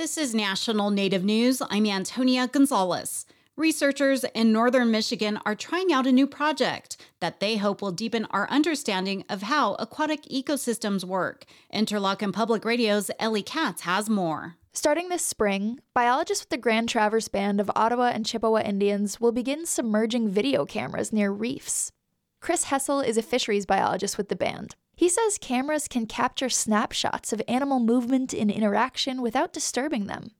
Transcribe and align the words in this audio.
This 0.00 0.16
is 0.16 0.34
National 0.34 0.88
Native 0.88 1.24
News. 1.24 1.60
I'm 1.68 1.84
Antonia 1.84 2.48
Gonzalez. 2.48 3.26
Researchers 3.54 4.24
in 4.34 4.50
northern 4.50 4.90
Michigan 4.90 5.38
are 5.44 5.54
trying 5.54 5.92
out 5.92 6.06
a 6.06 6.10
new 6.10 6.26
project 6.26 6.96
that 7.20 7.38
they 7.38 7.58
hope 7.58 7.82
will 7.82 7.92
deepen 7.92 8.26
our 8.30 8.48
understanding 8.48 9.26
of 9.28 9.42
how 9.42 9.74
aquatic 9.74 10.22
ecosystems 10.22 11.04
work. 11.04 11.44
Interlochen 11.70 12.32
Public 12.32 12.64
Radio's 12.64 13.10
Ellie 13.18 13.42
Katz 13.42 13.82
has 13.82 14.08
more. 14.08 14.56
Starting 14.72 15.10
this 15.10 15.22
spring, 15.22 15.80
biologists 15.92 16.44
with 16.44 16.48
the 16.48 16.56
Grand 16.56 16.88
Traverse 16.88 17.28
Band 17.28 17.60
of 17.60 17.70
Ottawa 17.76 18.04
and 18.04 18.24
Chippewa 18.24 18.62
Indians 18.62 19.20
will 19.20 19.32
begin 19.32 19.66
submerging 19.66 20.30
video 20.30 20.64
cameras 20.64 21.12
near 21.12 21.30
reefs. 21.30 21.92
Chris 22.40 22.64
Hessell 22.64 23.02
is 23.02 23.18
a 23.18 23.22
fisheries 23.22 23.66
biologist 23.66 24.16
with 24.16 24.30
the 24.30 24.34
band. 24.34 24.76
He 25.00 25.08
says 25.08 25.38
cameras 25.40 25.88
can 25.88 26.04
capture 26.04 26.50
snapshots 26.50 27.32
of 27.32 27.40
animal 27.48 27.80
movement 27.80 28.34
and 28.34 28.50
interaction 28.50 29.22
without 29.22 29.50
disturbing 29.50 30.08
them. 30.08 30.32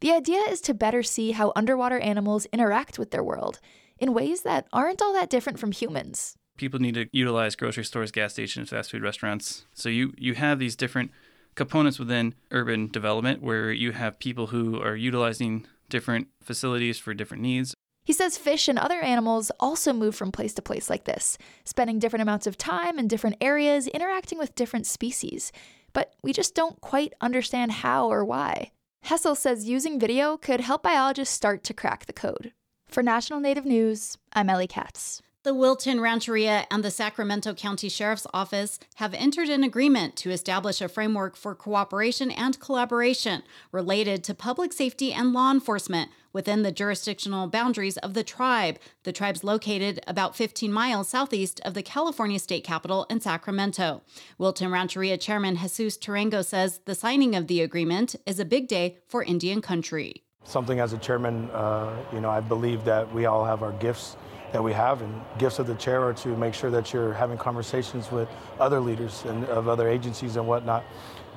The 0.00 0.12
idea 0.12 0.40
is 0.50 0.60
to 0.62 0.74
better 0.74 1.02
see 1.02 1.30
how 1.30 1.54
underwater 1.56 1.98
animals 1.98 2.44
interact 2.52 2.98
with 2.98 3.10
their 3.10 3.24
world 3.24 3.58
in 3.98 4.12
ways 4.12 4.42
that 4.42 4.66
aren't 4.70 5.00
all 5.00 5.14
that 5.14 5.30
different 5.30 5.58
from 5.58 5.72
humans. 5.72 6.36
People 6.58 6.78
need 6.78 6.92
to 6.92 7.08
utilize 7.10 7.56
grocery 7.56 7.86
stores, 7.86 8.10
gas 8.10 8.34
stations, 8.34 8.68
fast 8.68 8.90
food 8.90 9.00
restaurants. 9.00 9.64
So 9.72 9.88
you, 9.88 10.12
you 10.18 10.34
have 10.34 10.58
these 10.58 10.76
different 10.76 11.10
components 11.54 11.98
within 11.98 12.34
urban 12.50 12.88
development 12.88 13.42
where 13.42 13.72
you 13.72 13.92
have 13.92 14.18
people 14.18 14.48
who 14.48 14.78
are 14.82 14.94
utilizing 14.94 15.66
different 15.88 16.28
facilities 16.42 16.98
for 16.98 17.14
different 17.14 17.42
needs. 17.42 17.74
He 18.04 18.12
says 18.12 18.38
fish 18.38 18.66
and 18.68 18.78
other 18.78 19.00
animals 19.00 19.50
also 19.60 19.92
move 19.92 20.14
from 20.14 20.32
place 20.32 20.54
to 20.54 20.62
place 20.62 20.90
like 20.90 21.04
this, 21.04 21.38
spending 21.64 21.98
different 21.98 22.22
amounts 22.22 22.46
of 22.46 22.56
time 22.56 22.98
in 22.98 23.08
different 23.08 23.36
areas, 23.40 23.86
interacting 23.86 24.38
with 24.38 24.54
different 24.54 24.86
species. 24.86 25.52
But 25.92 26.14
we 26.22 26.32
just 26.32 26.54
don't 26.54 26.80
quite 26.80 27.12
understand 27.20 27.72
how 27.72 28.08
or 28.08 28.24
why. 28.24 28.72
Hessell 29.02 29.34
says 29.34 29.68
using 29.68 29.98
video 29.98 30.36
could 30.36 30.60
help 30.60 30.82
biologists 30.82 31.34
start 31.34 31.64
to 31.64 31.74
crack 31.74 32.06
the 32.06 32.12
code. 32.12 32.52
For 32.88 33.02
National 33.02 33.40
Native 33.40 33.64
News, 33.64 34.18
I'm 34.32 34.50
Ellie 34.50 34.66
Katz. 34.66 35.22
The 35.42 35.54
Wilton 35.54 36.02
Rancheria 36.02 36.66
and 36.70 36.84
the 36.84 36.90
Sacramento 36.90 37.54
County 37.54 37.88
Sheriff's 37.88 38.26
Office 38.34 38.78
have 38.96 39.14
entered 39.14 39.48
an 39.48 39.64
agreement 39.64 40.14
to 40.16 40.30
establish 40.30 40.82
a 40.82 40.88
framework 40.88 41.34
for 41.34 41.54
cooperation 41.54 42.30
and 42.30 42.60
collaboration 42.60 43.42
related 43.72 44.22
to 44.24 44.34
public 44.34 44.70
safety 44.70 45.14
and 45.14 45.32
law 45.32 45.50
enforcement 45.50 46.10
within 46.34 46.60
the 46.62 46.70
jurisdictional 46.70 47.46
boundaries 47.46 47.96
of 47.96 48.12
the 48.12 48.22
tribe. 48.22 48.78
The 49.04 49.14
tribe's 49.14 49.42
located 49.42 50.00
about 50.06 50.36
15 50.36 50.70
miles 50.70 51.08
southeast 51.08 51.58
of 51.64 51.72
the 51.72 51.82
California 51.82 52.38
state 52.38 52.62
capital 52.62 53.06
in 53.08 53.22
Sacramento. 53.22 54.02
Wilton 54.36 54.70
Rancheria 54.70 55.16
Chairman 55.16 55.56
Jesus 55.56 55.96
Tarango 55.96 56.44
says 56.44 56.80
the 56.84 56.94
signing 56.94 57.34
of 57.34 57.46
the 57.46 57.62
agreement 57.62 58.14
is 58.26 58.38
a 58.38 58.44
big 58.44 58.68
day 58.68 58.98
for 59.08 59.24
Indian 59.24 59.62
country. 59.62 60.22
Something 60.44 60.80
as 60.80 60.92
a 60.92 60.98
chairman, 60.98 61.48
uh, 61.52 61.96
you 62.12 62.20
know, 62.20 62.28
I 62.28 62.40
believe 62.40 62.84
that 62.84 63.10
we 63.14 63.24
all 63.24 63.46
have 63.46 63.62
our 63.62 63.72
gifts 63.72 64.16
that 64.52 64.62
we 64.62 64.72
have. 64.72 65.02
And 65.02 65.20
gifts 65.38 65.58
of 65.58 65.66
the 65.66 65.74
chair 65.74 66.02
are 66.02 66.14
to 66.14 66.36
make 66.36 66.54
sure 66.54 66.70
that 66.70 66.92
you're 66.92 67.12
having 67.12 67.38
conversations 67.38 68.10
with 68.10 68.28
other 68.58 68.80
leaders 68.80 69.24
and 69.26 69.44
of 69.46 69.68
other 69.68 69.88
agencies 69.88 70.36
and 70.36 70.46
whatnot. 70.46 70.84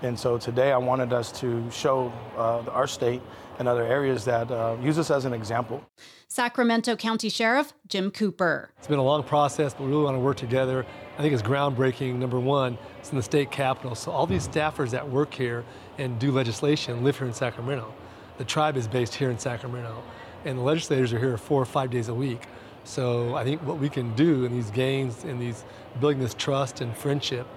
And 0.01 0.19
so 0.19 0.37
today 0.37 0.71
I 0.71 0.77
wanted 0.77 1.13
us 1.13 1.31
to 1.39 1.69
show 1.71 2.11
uh, 2.35 2.63
our 2.71 2.87
state 2.87 3.21
and 3.59 3.67
other 3.67 3.83
areas 3.83 4.25
that 4.25 4.51
uh, 4.51 4.75
use 4.81 4.97
us 4.97 5.09
as 5.11 5.25
an 5.25 5.33
example. 5.33 5.83
Sacramento 6.27 6.95
County 6.95 7.29
Sheriff 7.29 7.73
Jim 7.87 8.09
Cooper. 8.09 8.71
It's 8.79 8.87
been 8.87 8.99
a 8.99 9.03
long 9.03 9.23
process, 9.23 9.73
but 9.73 9.83
we 9.83 9.91
really 9.91 10.03
want 10.03 10.15
to 10.15 10.19
work 10.19 10.35
together. 10.35 10.85
I 11.17 11.21
think 11.21 11.33
it's 11.33 11.43
groundbreaking. 11.43 12.15
Number 12.15 12.39
one, 12.39 12.77
it's 12.99 13.11
in 13.11 13.17
the 13.17 13.23
state 13.23 13.51
capital. 13.51 13.93
So 13.95 14.11
all 14.11 14.25
these 14.25 14.47
staffers 14.47 14.89
that 14.89 15.07
work 15.07 15.33
here 15.33 15.63
and 15.99 16.17
do 16.19 16.31
legislation 16.31 17.03
live 17.03 17.17
here 17.17 17.27
in 17.27 17.33
Sacramento. 17.33 17.93
The 18.39 18.45
tribe 18.45 18.77
is 18.77 18.87
based 18.87 19.13
here 19.13 19.29
in 19.29 19.37
Sacramento, 19.37 20.03
and 20.43 20.57
the 20.57 20.63
legislators 20.63 21.13
are 21.13 21.19
here 21.19 21.37
four 21.37 21.61
or 21.61 21.65
five 21.65 21.91
days 21.91 22.09
a 22.09 22.15
week. 22.15 22.47
So 22.83 23.35
I 23.35 23.43
think 23.43 23.61
what 23.61 23.79
we 23.79 23.89
can 23.89 24.13
do 24.15 24.45
in 24.45 24.51
these 24.51 24.71
gains, 24.71 25.23
in 25.23 25.39
these 25.39 25.63
building 25.99 26.19
this 26.19 26.33
trust 26.33 26.81
and 26.81 26.95
friendship, 26.95 27.47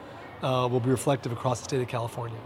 uh, 0.42 0.68
will 0.70 0.80
be 0.80 0.90
reflective 0.90 1.32
across 1.32 1.60
the 1.60 1.64
state 1.64 1.80
of 1.80 1.88
California. 1.88 2.38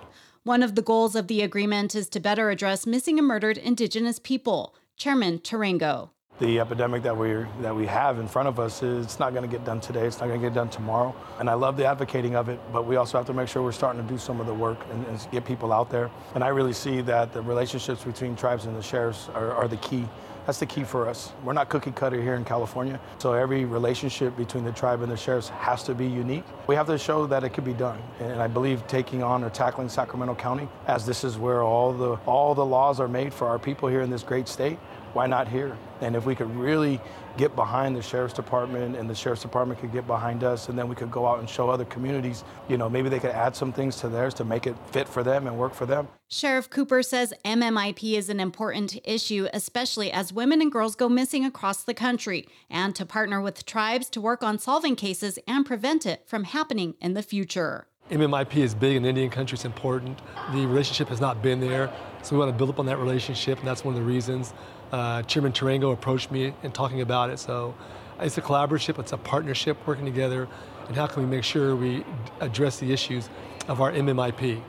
One 0.44 0.62
of 0.62 0.74
the 0.74 0.82
goals 0.82 1.14
of 1.14 1.26
the 1.26 1.42
agreement 1.42 1.94
is 1.94 2.08
to 2.10 2.20
better 2.20 2.50
address 2.50 2.86
missing 2.86 3.18
and 3.18 3.28
murdered 3.28 3.58
Indigenous 3.58 4.18
people. 4.18 4.74
Chairman 4.96 5.38
Tarango. 5.38 6.10
The 6.41 6.58
epidemic 6.58 7.02
that 7.02 7.14
we 7.14 7.44
that 7.60 7.76
we 7.76 7.84
have 7.84 8.18
in 8.18 8.26
front 8.26 8.48
of 8.48 8.58
us 8.58 8.82
is 8.82 9.04
it's 9.04 9.18
not 9.18 9.34
going 9.34 9.48
to 9.48 9.56
get 9.56 9.66
done 9.66 9.78
today. 9.78 10.06
It's 10.06 10.20
not 10.20 10.28
going 10.28 10.41
to 10.41 10.47
get 10.47 10.54
done 10.54 10.70
tomorrow. 10.70 11.14
And 11.38 11.50
I 11.50 11.52
love 11.52 11.76
the 11.76 11.84
advocating 11.84 12.34
of 12.34 12.48
it, 12.48 12.58
but 12.72 12.86
we 12.86 12.97
also 12.97 13.18
have 13.18 13.26
to 13.26 13.34
make 13.34 13.48
sure 13.48 13.62
we're 13.62 13.72
starting 13.72 14.02
to 14.02 14.08
do 14.08 14.16
some 14.16 14.41
of 14.41 14.47
the 14.47 14.54
work 14.54 14.78
and, 14.91 15.06
and 15.06 15.26
get 15.30 15.44
people 15.44 15.70
out 15.70 15.91
there. 15.91 16.10
And 16.34 16.42
I 16.42 16.48
really 16.48 16.72
see 16.72 17.02
that 17.02 17.34
the 17.34 17.42
relationships 17.42 18.04
between 18.04 18.36
tribes 18.36 18.64
and 18.64 18.74
the 18.74 18.82
sheriffs 18.82 19.28
are, 19.34 19.52
are 19.52 19.68
the 19.68 19.76
key 19.76 20.08
that's 20.50 20.58
the 20.58 20.66
key 20.66 20.82
for 20.82 21.08
us. 21.08 21.30
We're 21.44 21.52
not 21.52 21.68
cookie 21.68 21.92
cutter 21.92 22.20
here 22.20 22.34
in 22.34 22.44
California, 22.44 22.98
so 23.18 23.34
every 23.34 23.64
relationship 23.64 24.36
between 24.36 24.64
the 24.64 24.72
tribe 24.72 25.00
and 25.00 25.12
the 25.12 25.16
sheriffs 25.16 25.48
has 25.50 25.84
to 25.84 25.94
be 25.94 26.04
unique. 26.04 26.42
We 26.66 26.74
have 26.74 26.88
to 26.88 26.98
show 26.98 27.24
that 27.28 27.44
it 27.44 27.50
could 27.50 27.64
be 27.64 27.72
done, 27.72 28.02
and 28.18 28.42
I 28.42 28.48
believe 28.48 28.84
taking 28.88 29.22
on 29.22 29.44
or 29.44 29.50
tackling 29.50 29.88
Sacramento 29.88 30.34
County, 30.34 30.68
as 30.88 31.06
this 31.06 31.22
is 31.22 31.38
where 31.38 31.62
all 31.62 31.92
the 31.92 32.14
all 32.26 32.56
the 32.56 32.66
laws 32.66 32.98
are 32.98 33.06
made 33.06 33.32
for 33.32 33.46
our 33.46 33.60
people 33.60 33.88
here 33.88 34.00
in 34.00 34.10
this 34.10 34.24
great 34.24 34.48
state. 34.48 34.76
Why 35.12 35.26
not 35.26 35.48
here? 35.48 35.76
And 36.00 36.15
if 36.15 36.25
we 36.25 36.34
could 36.34 36.54
really 36.54 37.00
get 37.37 37.56
behind 37.56 37.97
the 37.97 38.03
sheriff's 38.03 38.34
department 38.34 38.97
and 38.97 39.09
the 39.09 39.15
sheriff's 39.15 39.43
department 39.43 39.81
could 39.81 39.93
get 39.93 40.06
behind 40.06 40.44
us 40.44 40.69
and 40.69 40.78
then 40.78 40.88
we 40.88 40.94
could 40.94 41.10
go 41.10 41.26
out 41.26 41.41
and 41.41 41.48
show 41.48 41.69
other 41.69 41.84
communities, 41.84 42.44
you 42.69 42.76
know, 42.76 42.88
maybe 42.88 43.09
they 43.09 43.19
could 43.19 43.31
add 43.31 43.56
some 43.56 43.72
things 43.72 43.97
to 43.97 44.09
theirs 44.09 44.34
to 44.34 44.44
make 44.44 44.66
it 44.66 44.76
fit 44.93 45.09
for 45.09 45.22
them 45.22 45.47
and 45.47 45.59
work 45.59 45.75
for 45.75 45.87
them. 45.87 46.09
Sheriff 46.28 46.71
Cooper 46.71 47.03
says 47.03 47.34
MMIP 47.44 48.16
is 48.16 48.28
an 48.28 48.38
important 48.38 48.98
issue, 49.04 49.48
especially 49.53 50.12
as 50.12 50.32
women 50.32 50.62
and 50.62 50.71
girls 50.71 50.94
go 50.94 51.09
missing 51.09 51.44
across 51.44 51.82
the 51.82 51.94
country, 51.94 52.47
and 52.69 52.94
to 52.94 53.04
partner 53.04 53.41
with 53.41 53.66
tribes 53.66 54.09
to 54.10 54.21
work 54.21 54.44
on 54.44 54.59
solving 54.59 54.94
cases 54.94 55.38
and 55.48 55.66
prevent 55.66 56.06
it 56.06 56.22
from 56.27 56.44
happening 56.44 56.94
in 57.00 57.15
the 57.15 57.22
future. 57.22 57.88
MMIP 58.10 58.56
is 58.56 58.75
big 58.75 58.97
in 58.97 59.04
Indian 59.04 59.31
country, 59.31 59.54
it's 59.54 59.65
important. 59.65 60.21
The 60.53 60.66
relationship 60.66 61.09
has 61.09 61.21
not 61.21 61.43
been 61.43 61.60
there, 61.60 61.93
so 62.22 62.34
we 62.34 62.41
want 62.41 62.50
to 62.50 62.59
build 62.59 62.71
up 62.71 62.81
on 62.81 62.87
that 62.87 62.98
relationship, 62.98 63.60
and 63.60 63.69
that's 63.69 63.84
one 63.84 63.94
of 63.94 64.00
the 64.00 64.06
reasons 64.06 64.53
uh, 64.91 65.22
Chairman 65.22 65.53
Tarango 65.53 65.93
approached 65.93 66.32
me 66.32 66.53
and 66.65 66.75
talking 66.75 67.03
about 67.03 67.31
it. 67.31 67.38
So 67.38 67.72
it's 68.19 68.37
a 68.37 68.43
collaborative, 68.43 68.98
it's 68.98 69.12
a 69.12 69.16
partnership 69.16 69.76
working 69.87 70.04
together, 70.04 70.48
and 70.88 70.97
how 70.97 71.06
can 71.06 71.22
we 71.22 71.28
make 71.28 71.44
sure 71.44 71.76
we 71.76 72.04
address 72.41 72.81
the 72.81 72.93
issues 72.93 73.28
of 73.69 73.81
our 73.81 73.93
MMIP? 73.93 74.60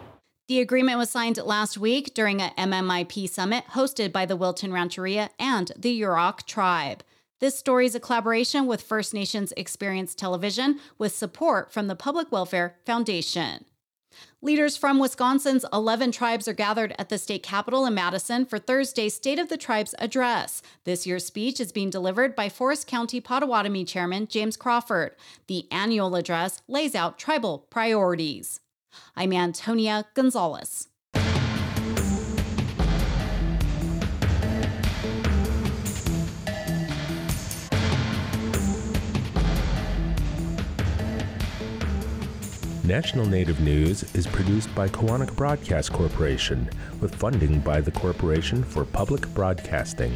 The 0.47 0.59
agreement 0.59 1.00
was 1.00 1.09
signed 1.09 1.38
last 1.38 1.79
week 1.79 2.13
during 2.13 2.41
a 2.41 2.52
MMIP 2.59 3.28
summit 3.28 3.63
hosted 3.72 4.12
by 4.12 4.28
the 4.28 4.35
Wilton 4.35 4.72
Rancheria 4.72 5.31
and 5.40 5.72
the 5.75 6.00
Yurok 6.00 6.46
tribe. 6.46 7.03
This 7.41 7.57
story 7.57 7.88
is 7.88 7.96
a 7.96 8.00
collaboration 8.00 8.68
with 8.68 8.84
First 8.84 9.16
Nations 9.16 9.52
Experience 9.57 10.13
Television 10.13 10.79
with 11.00 11.16
support 11.16 11.74
from 11.74 11.88
the 11.88 11.96
Public 11.96 12.31
Welfare 12.31 12.75
Foundation. 12.85 13.66
Leaders 14.44 14.78
from 14.78 15.00
Wisconsin's 15.00 15.66
11 15.74 16.12
tribes 16.12 16.47
are 16.47 16.53
gathered 16.53 16.94
at 17.00 17.09
the 17.09 17.18
state 17.18 17.41
capitol 17.41 17.88
in 17.88 17.96
Madison 17.96 18.46
for 18.46 18.59
Thursday's 18.59 19.16
State 19.16 19.40
of 19.40 19.50
the 19.50 19.57
Tribes 19.57 19.96
address. 19.97 20.62
This 20.84 21.07
year's 21.07 21.25
speech 21.25 21.59
is 21.59 21.72
being 21.72 21.90
delivered 21.90 22.35
by 22.35 22.47
Forest 22.47 22.85
County 22.85 23.19
Potawatomi 23.19 23.85
Chairman 23.85 24.28
James 24.28 24.56
Crawford. 24.56 25.16
The 25.47 25.66
annual 25.72 26.16
address 26.16 26.62
lays 26.68 26.94
out 26.94 27.18
tribal 27.18 27.66
priorities. 27.72 28.59
I'm 29.16 29.34
Antonia 29.34 30.06
Gonzalez. 30.13 30.90
National 42.91 43.25
Native 43.25 43.62
News 43.62 44.03
is 44.16 44.28
produced 44.28 44.75
by 44.75 44.90
Koahnic 44.90 45.34
Broadcast 45.38 45.94
Corporation 45.94 46.69
with 47.00 47.16
funding 47.16 47.62
by 47.62 47.79
the 47.79 47.90
Corporation 47.90 48.66
for 48.66 48.84
Public 48.84 49.26
Broadcasting. 49.34 50.11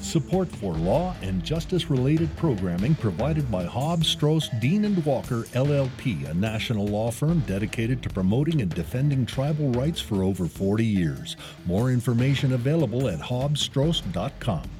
Support 0.00 0.48
for 0.48 0.72
law 0.72 1.14
and 1.20 1.44
justice 1.44 1.90
related 1.90 2.34
programming 2.38 2.94
provided 2.94 3.50
by 3.50 3.64
Hobbs, 3.64 4.08
Strauss, 4.08 4.48
Dean 4.60 4.86
and 4.86 5.04
Walker 5.04 5.42
LLP, 5.52 6.26
a 6.26 6.32
national 6.32 6.86
law 6.86 7.10
firm 7.10 7.40
dedicated 7.40 8.02
to 8.02 8.08
promoting 8.08 8.62
and 8.62 8.74
defending 8.74 9.26
tribal 9.26 9.72
rights 9.72 10.00
for 10.00 10.22
over 10.22 10.46
40 10.46 10.86
years. 10.86 11.36
More 11.66 11.90
information 11.90 12.54
available 12.54 13.08
at 13.08 13.20
hobbsstrauss.com. 13.20 14.79